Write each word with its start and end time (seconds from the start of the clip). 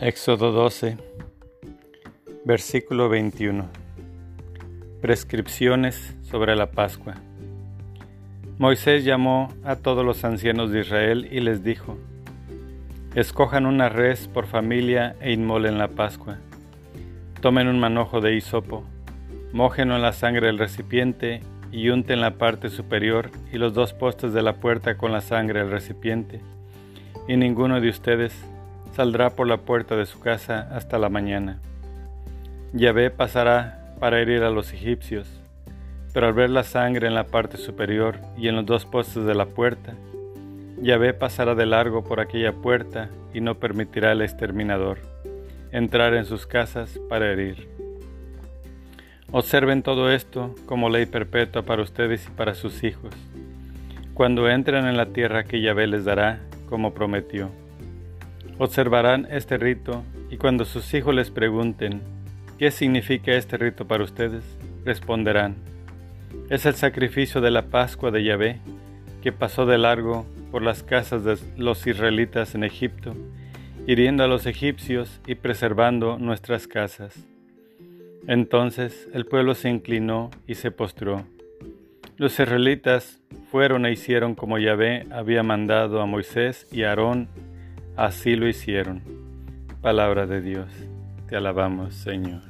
Éxodo 0.00 0.52
12, 0.52 0.96
versículo 2.44 3.08
21. 3.08 3.68
Prescripciones 5.00 6.14
sobre 6.22 6.54
la 6.54 6.70
Pascua. 6.70 7.16
Moisés 8.58 9.04
llamó 9.04 9.52
a 9.64 9.74
todos 9.74 10.04
los 10.04 10.22
ancianos 10.22 10.70
de 10.70 10.82
Israel 10.82 11.28
y 11.32 11.40
les 11.40 11.64
dijo, 11.64 11.98
Escojan 13.16 13.66
una 13.66 13.88
res 13.88 14.28
por 14.28 14.46
familia 14.46 15.16
e 15.20 15.32
inmolen 15.32 15.78
la 15.78 15.88
Pascua. 15.88 16.38
Tomen 17.40 17.66
un 17.66 17.80
manojo 17.80 18.20
de 18.20 18.36
hisopo, 18.36 18.84
mójenlo 19.52 19.96
en 19.96 20.02
la 20.02 20.12
sangre 20.12 20.46
del 20.46 20.58
recipiente 20.58 21.40
y 21.72 21.88
unten 21.88 22.20
la 22.20 22.38
parte 22.38 22.68
superior 22.68 23.32
y 23.52 23.58
los 23.58 23.74
dos 23.74 23.94
postes 23.94 24.32
de 24.32 24.42
la 24.42 24.60
puerta 24.60 24.96
con 24.96 25.10
la 25.10 25.22
sangre 25.22 25.58
del 25.58 25.72
recipiente, 25.72 26.40
y 27.26 27.36
ninguno 27.36 27.80
de 27.80 27.88
ustedes 27.88 28.32
saldrá 28.98 29.30
por 29.30 29.46
la 29.46 29.58
puerta 29.58 29.94
de 29.94 30.06
su 30.06 30.18
casa 30.18 30.68
hasta 30.72 30.98
la 30.98 31.08
mañana. 31.08 31.60
Yahvé 32.72 33.12
pasará 33.12 33.94
para 34.00 34.20
herir 34.20 34.42
a 34.42 34.50
los 34.50 34.72
egipcios, 34.72 35.28
pero 36.12 36.26
al 36.26 36.32
ver 36.32 36.50
la 36.50 36.64
sangre 36.64 37.06
en 37.06 37.14
la 37.14 37.22
parte 37.22 37.58
superior 37.58 38.16
y 38.36 38.48
en 38.48 38.56
los 38.56 38.66
dos 38.66 38.86
postes 38.86 39.24
de 39.24 39.36
la 39.36 39.46
puerta, 39.46 39.94
Yahvé 40.82 41.14
pasará 41.14 41.54
de 41.54 41.64
largo 41.64 42.02
por 42.02 42.18
aquella 42.18 42.52
puerta 42.52 43.08
y 43.32 43.40
no 43.40 43.54
permitirá 43.60 44.10
al 44.10 44.20
exterminador 44.20 44.98
entrar 45.70 46.14
en 46.14 46.24
sus 46.24 46.48
casas 46.48 46.98
para 47.08 47.30
herir. 47.30 47.68
Observen 49.30 49.84
todo 49.84 50.10
esto 50.10 50.56
como 50.66 50.90
ley 50.90 51.06
perpetua 51.06 51.62
para 51.62 51.82
ustedes 51.82 52.26
y 52.26 52.30
para 52.32 52.56
sus 52.56 52.82
hijos, 52.82 53.14
cuando 54.14 54.50
entren 54.50 54.86
en 54.86 54.96
la 54.96 55.06
tierra 55.06 55.44
que 55.44 55.60
Yahvé 55.60 55.86
les 55.86 56.04
dará, 56.04 56.40
como 56.68 56.94
prometió. 56.94 57.48
Observarán 58.58 59.28
este 59.30 59.56
rito 59.56 60.02
y 60.30 60.36
cuando 60.36 60.64
sus 60.64 60.92
hijos 60.92 61.14
les 61.14 61.30
pregunten, 61.30 62.02
¿qué 62.58 62.72
significa 62.72 63.32
este 63.32 63.56
rito 63.56 63.86
para 63.86 64.02
ustedes? 64.02 64.42
Responderán, 64.84 65.54
es 66.50 66.66
el 66.66 66.74
sacrificio 66.74 67.40
de 67.40 67.52
la 67.52 67.66
Pascua 67.66 68.10
de 68.10 68.24
Yahvé, 68.24 68.58
que 69.22 69.30
pasó 69.30 69.64
de 69.64 69.78
largo 69.78 70.26
por 70.50 70.62
las 70.62 70.82
casas 70.82 71.22
de 71.22 71.38
los 71.56 71.86
israelitas 71.86 72.56
en 72.56 72.64
Egipto, 72.64 73.14
hiriendo 73.86 74.24
a 74.24 74.28
los 74.28 74.44
egipcios 74.44 75.20
y 75.24 75.36
preservando 75.36 76.18
nuestras 76.18 76.66
casas. 76.66 77.14
Entonces 78.26 79.08
el 79.14 79.24
pueblo 79.24 79.54
se 79.54 79.68
inclinó 79.68 80.30
y 80.48 80.56
se 80.56 80.72
postró. 80.72 81.24
Los 82.16 82.32
israelitas 82.40 83.20
fueron 83.52 83.86
e 83.86 83.92
hicieron 83.92 84.34
como 84.34 84.58
Yahvé 84.58 85.06
había 85.12 85.44
mandado 85.44 86.00
a 86.00 86.06
Moisés 86.06 86.66
y 86.72 86.82
a 86.82 86.88
Aarón 86.88 87.28
Así 87.98 88.36
lo 88.36 88.46
hicieron. 88.46 89.02
Palabra 89.82 90.24
de 90.24 90.40
Dios. 90.40 90.70
Te 91.26 91.34
alabamos, 91.34 91.96
Señor. 91.96 92.42